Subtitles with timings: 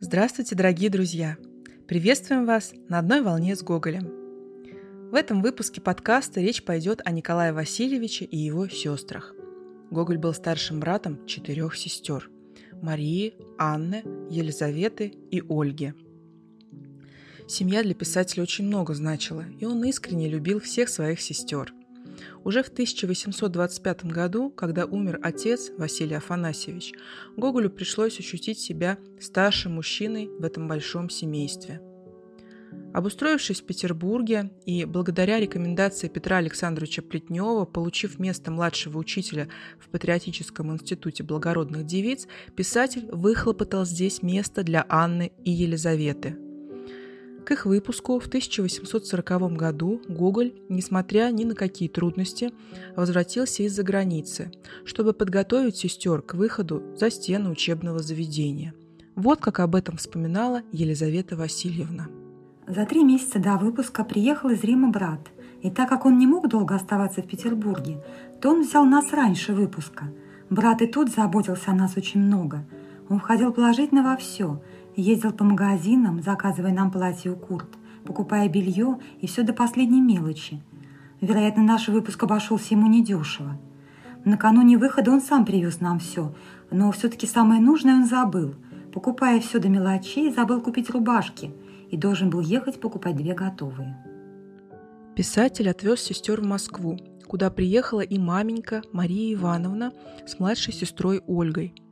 [0.00, 1.36] Здравствуйте, дорогие друзья!
[1.88, 4.10] Приветствуем вас на одной волне с Гоголем.
[5.10, 9.34] В этом выпуске подкаста речь пойдет о Николае Васильевиче и его сестрах.
[9.90, 12.30] Гоголь был старшим братом четырех сестер–
[12.82, 15.94] Марии, Анны, Елизаветы и Ольги–
[17.46, 21.74] Семья для писателя очень много значила, и он искренне любил всех своих сестер.
[22.44, 26.92] Уже в 1825 году, когда умер отец Василий Афанасьевич,
[27.36, 31.80] Гоголю пришлось ощутить себя старшим мужчиной в этом большом семействе.
[32.92, 39.48] Обустроившись в Петербурге и благодаря рекомендации Петра Александровича Плетнева, получив место младшего учителя
[39.80, 46.36] в Патриотическом институте благородных девиц, писатель выхлопотал здесь место для Анны и Елизаветы–
[47.44, 52.52] к их выпуску в 1840 году Гоголь, несмотря ни на какие трудности,
[52.96, 54.50] возвратился из-за границы,
[54.84, 58.74] чтобы подготовить сестер к выходу за стены учебного заведения.
[59.14, 62.08] Вот как об этом вспоминала Елизавета Васильевна.
[62.66, 65.28] За три месяца до выпуска приехал из Рима брат,
[65.62, 68.02] и так как он не мог долго оставаться в Петербурге,
[68.40, 70.06] то он взял нас раньше выпуска.
[70.50, 72.66] Брат и тут заботился о нас очень много.
[73.08, 74.62] Он входил положительно во все–
[74.96, 77.68] Ездил по магазинам, заказывая нам платье у Курт,
[78.04, 80.62] покупая белье и все до последней мелочи.
[81.20, 83.58] Вероятно, наш выпуск обошелся ему недешево.
[84.24, 86.32] Накануне выхода он сам привез нам все,
[86.70, 88.54] но все-таки самое нужное он забыл.
[88.92, 91.50] Покупая все до мелочей, забыл купить рубашки
[91.90, 93.96] и должен был ехать покупать две готовые.
[95.16, 99.92] Писатель отвез сестер в Москву, куда приехала и маменька Мария Ивановна
[100.24, 101.74] с младшей сестрой Ольгой–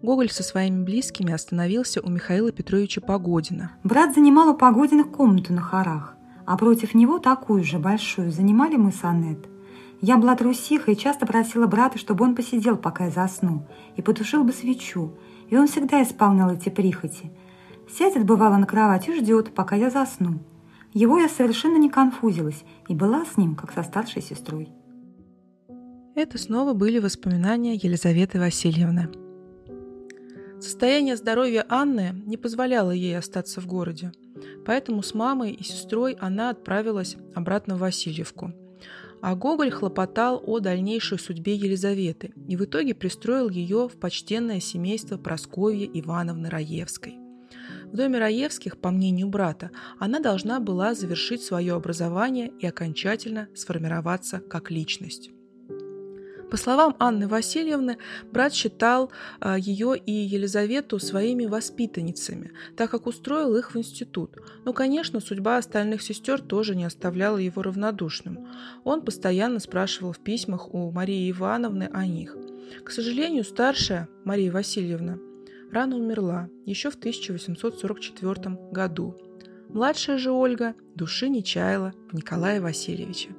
[0.00, 3.72] Гоголь со своими близкими остановился у Михаила Петровича Погодина.
[3.82, 8.92] Брат занимал у Погодиных комнату на хорах, а против него такую же большую занимали мы
[8.92, 9.48] с Аннет.
[10.00, 14.44] Я была трусиха и часто просила брата, чтобы он посидел, пока я засну, и потушил
[14.44, 17.32] бы свечу, и он всегда исполнял эти прихоти.
[17.90, 20.38] Сядет, бывало, на кровать и ждет, пока я засну.
[20.94, 24.68] Его я совершенно не конфузилась и была с ним, как со старшей сестрой.
[26.14, 29.08] Это снова были воспоминания Елизаветы Васильевны.
[30.60, 34.12] Состояние здоровья Анны не позволяло ей остаться в городе,
[34.66, 38.52] поэтому с мамой и сестрой она отправилась обратно в Васильевку.
[39.20, 45.16] А Гоголь хлопотал о дальнейшей судьбе Елизаветы и в итоге пристроил ее в почтенное семейство
[45.16, 47.18] Просковьи Ивановны Раевской.
[47.84, 54.40] В доме Раевских, по мнению брата, она должна была завершить свое образование и окончательно сформироваться
[54.40, 55.30] как личность.
[56.50, 57.98] По словам Анны Васильевны,
[58.32, 59.10] брат считал
[59.40, 64.36] а, ее и Елизавету своими воспитанницами, так как устроил их в институт.
[64.64, 68.48] Но, конечно, судьба остальных сестер тоже не оставляла его равнодушным.
[68.84, 72.36] Он постоянно спрашивал в письмах у Марии Ивановны о них.
[72.84, 75.18] К сожалению, старшая Мария Васильевна
[75.70, 79.16] рано умерла, еще в 1844 году.
[79.68, 83.30] Младшая же Ольга души не чаяла в Николае Васильевиче.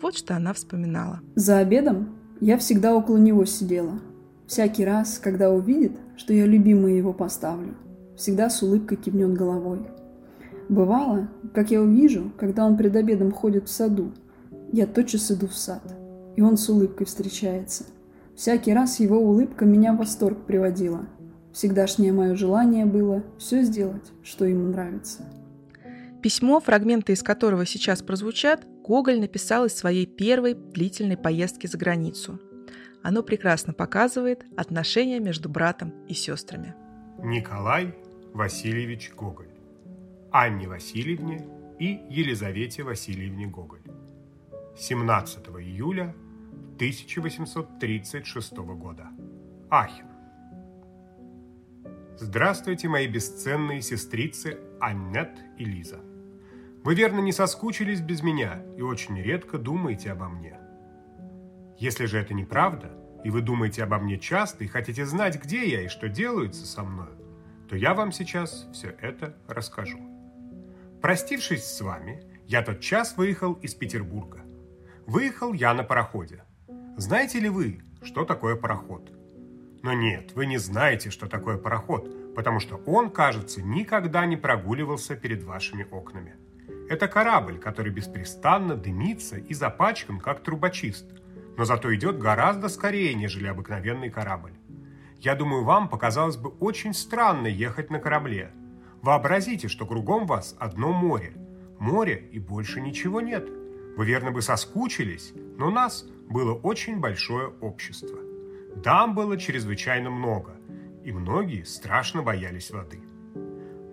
[0.00, 1.20] Вот что она вспоминала.
[1.34, 4.00] За обедом я всегда около него сидела.
[4.46, 7.74] Всякий раз, когда увидит, что я любимый его поставлю,
[8.16, 9.80] всегда с улыбкой кивнет головой.
[10.68, 14.12] Бывало, как я увижу, когда он пред обедом ходит в саду,
[14.72, 15.82] я тотчас иду в сад,
[16.36, 17.84] и он с улыбкой встречается.
[18.34, 21.06] Всякий раз его улыбка меня в восторг приводила.
[21.52, 25.22] Всегдашнее мое желание было все сделать, что ему нравится.
[26.24, 32.40] Письмо, фрагменты из которого сейчас прозвучат, Гоголь написал из своей первой длительной поездки за границу.
[33.02, 36.74] Оно прекрасно показывает отношения между братом и сестрами.
[37.22, 37.94] Николай
[38.32, 39.50] Васильевич Гоголь.
[40.32, 41.46] Анне Васильевне
[41.78, 43.82] и Елизавете Васильевне Гоголь.
[44.78, 46.14] 17 июля
[46.76, 49.08] 1836 года.
[49.68, 50.06] Ахен.
[52.16, 56.00] Здравствуйте, мои бесценные сестрицы Аннет и Лиза.
[56.84, 60.58] Вы верно не соскучились без меня и очень редко думаете обо мне.
[61.78, 62.92] Если же это неправда,
[63.24, 66.82] и вы думаете обо мне часто и хотите знать, где я и что делается со
[66.82, 67.16] мною,
[67.70, 69.98] то я вам сейчас все это расскажу.
[71.00, 74.42] Простившись с вами, я тот час выехал из Петербурга.
[75.06, 76.44] Выехал я на пароходе.
[76.98, 79.10] Знаете ли вы, что такое пароход?
[79.82, 85.16] Но нет, вы не знаете, что такое пароход, потому что он, кажется, никогда не прогуливался
[85.16, 86.36] перед вашими окнами.
[86.88, 91.06] Это корабль, который беспрестанно дымится и запачкан, как трубочист,
[91.56, 94.52] но зато идет гораздо скорее, нежели обыкновенный корабль.
[95.18, 98.50] Я думаю, вам показалось бы очень странно ехать на корабле.
[99.00, 101.32] Вообразите, что кругом вас одно море.
[101.78, 103.48] Море и больше ничего нет.
[103.96, 108.18] Вы верно бы соскучились, но нас было очень большое общество.
[108.76, 110.56] Дам было чрезвычайно много,
[111.04, 113.00] и многие страшно боялись воды.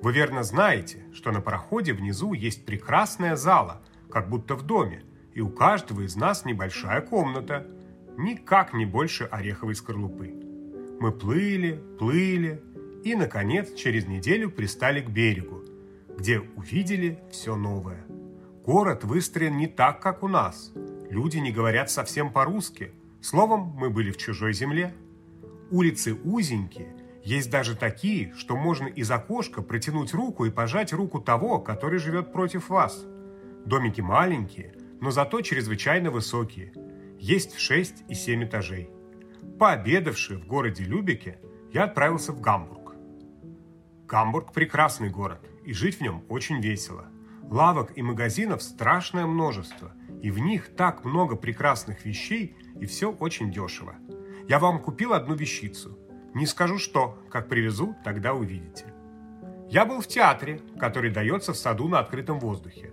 [0.01, 5.03] Вы верно знаете, что на пароходе внизу есть прекрасная зала, как будто в доме,
[5.33, 7.67] и у каждого из нас небольшая комната,
[8.17, 10.33] никак не больше ореховой скорлупы.
[10.99, 12.63] Мы плыли, плыли,
[13.03, 15.63] и, наконец, через неделю пристали к берегу,
[16.17, 18.05] где увидели все новое.
[18.65, 20.71] Город выстроен не так, как у нас.
[21.09, 22.91] Люди не говорят совсем по-русски.
[23.21, 24.93] Словом, мы были в чужой земле.
[25.71, 31.59] Улицы узенькие, есть даже такие, что можно из окошка протянуть руку и пожать руку того,
[31.59, 33.05] который живет против вас.
[33.65, 36.73] Домики маленькие, но зато чрезвычайно высокие.
[37.19, 38.89] Есть в 6 и 7 этажей.
[39.59, 41.39] Пообедавши в городе Любеке,
[41.71, 42.95] я отправился в Гамбург.
[44.07, 47.05] Гамбург– прекрасный город, и жить в нем очень весело.
[47.43, 53.51] Лавок и магазинов страшное множество, и в них так много прекрасных вещей, и все очень
[53.51, 53.95] дешево.
[54.47, 55.97] Я вам купил одну вещицу.
[56.33, 58.85] Не скажу что, как привезу, тогда увидите.
[59.69, 62.91] Я был в театре, который дается в саду на открытом воздухе.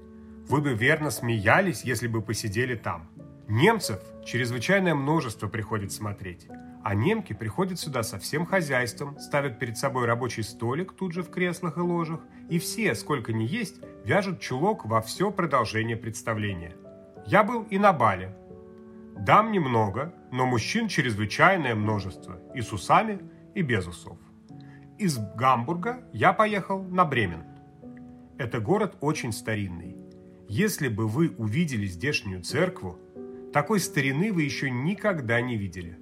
[0.49, 3.11] Вы бы верно смеялись, если бы посидели там.
[3.49, 6.49] Немцев чрезвычайное множество приходит смотреть,
[6.85, 11.31] а немки приходят сюда со всем хозяйством, ставят перед собой рабочий столик тут же в
[11.31, 16.77] креслах и ложах, и все, сколько ни есть, вяжут чулок во все продолжение представления.
[17.27, 18.37] Я был и на бале.
[19.19, 23.21] Дам немного, но мужчин чрезвычайное множество, и с усами,
[23.55, 24.19] и без усов.
[24.99, 27.45] Из Гамбурга я поехал на Бремен.
[28.39, 29.97] Это город очень старинный.
[30.49, 32.99] Если бы вы увидели здешнюю церкву,
[33.53, 35.99] такой старины вы еще никогда не видели.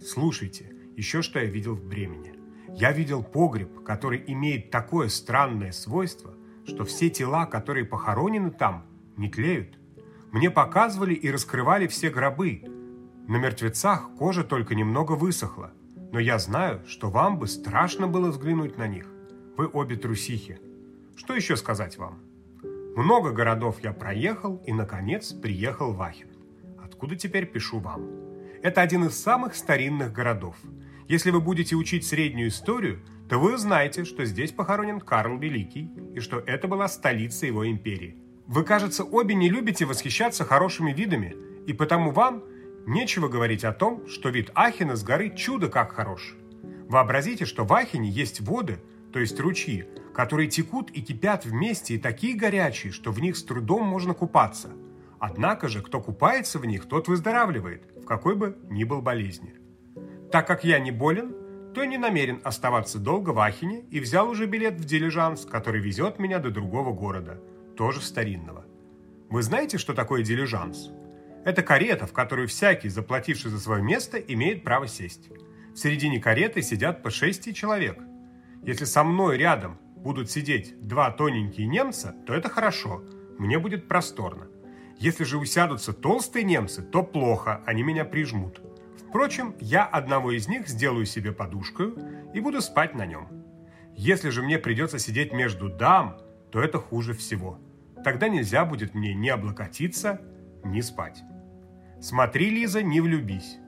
[0.00, 2.34] Слушайте, еще что я видел в Бремени.
[2.76, 6.34] Я видел погреб, который имеет такое странное свойство,
[6.64, 8.86] что все тела, которые похоронены там,
[9.16, 9.79] не тлеют.
[10.32, 12.62] Мне показывали и раскрывали все гробы.
[13.28, 15.72] На мертвецах кожа только немного высохла.
[16.12, 19.06] Но я знаю, что вам бы страшно было взглянуть на них.
[19.56, 20.58] Вы обе трусихи.
[21.16, 22.20] Что еще сказать вам?
[22.96, 26.30] Много городов я проехал и, наконец, приехал в Ахен
[27.00, 28.10] откуда теперь пишу вам.
[28.62, 30.54] Это один из самых старинных городов.
[31.08, 36.20] Если вы будете учить среднюю историю, то вы узнаете, что здесь похоронен Карл Великий и
[36.20, 38.18] что это была столица его империи.
[38.50, 41.34] Вы, кажется, обе не любите восхищаться хорошими видами,
[41.66, 42.42] и потому вам
[42.86, 46.34] нечего говорить о том, что вид Ахена с горы чудо как хорош.
[46.88, 48.78] Вообразите, что в Ахене есть воды,
[49.12, 53.44] то есть ручьи, которые текут и кипят вместе и такие горячие, что в них с
[53.44, 54.70] трудом можно купаться–
[55.20, 59.54] Однако же, кто купается в них, тот выздоравливает, в какой бы ни был болезни.
[60.32, 61.34] Так как я не болен,
[61.74, 66.18] то не намерен оставаться долго в Ахине и взял уже билет в дилижанс, который везет
[66.18, 67.38] меня до другого города,
[67.80, 68.66] тоже старинного.
[69.30, 70.90] Вы знаете, что такое дилижанс?
[71.46, 75.30] Это карета, в которую всякий, заплативший за свое место, имеет право сесть.
[75.72, 77.98] В середине кареты сидят по шести человек.
[78.62, 83.02] Если со мной рядом будут сидеть два тоненькие немца, то это хорошо,
[83.38, 84.48] мне будет просторно.
[84.98, 88.60] Если же усядутся толстые немцы, то плохо, они меня прижмут.
[89.08, 91.94] Впрочем, я одного из них сделаю себе подушкой
[92.34, 93.26] и буду спать на нем.
[93.96, 96.18] Если же мне придется сидеть между дам,
[96.52, 97.58] то это хуже всего.
[98.04, 100.20] Тогда нельзя будет мне ни облокотиться,
[100.64, 101.22] ни спать.
[102.00, 103.58] Смотри, Лиза, не влюбись.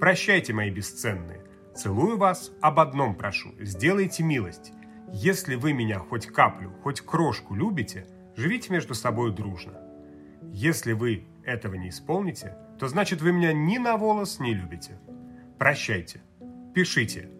[0.00, 1.44] Прощайте, мои бесценные.
[1.74, 4.72] Целую вас, об одном прошу, сделайте милость.
[5.12, 9.74] Если вы меня хоть каплю, хоть крошку любите, живите между собой дружно.
[10.52, 14.98] Если вы этого не исполните, то значит вы меня ни на волос не любите.
[15.58, 16.20] Прощайте.
[16.74, 17.30] Пишите.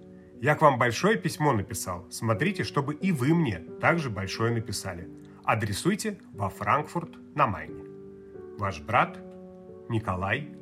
[0.40, 2.06] Я к вам большое письмо написал.
[2.10, 5.08] Смотрите, чтобы и вы мне также большое написали.
[5.48, 7.82] Адресуйте во Франкфурт на Майне.
[8.58, 9.16] Ваш брат
[9.88, 10.54] Николай